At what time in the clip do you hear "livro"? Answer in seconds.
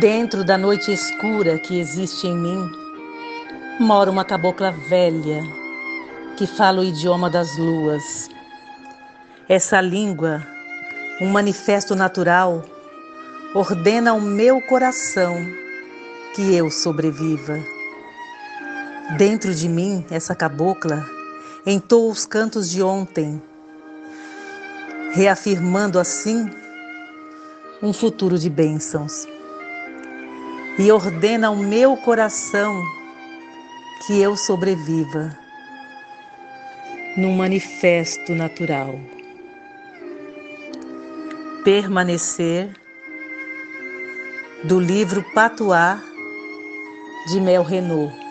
44.78-45.24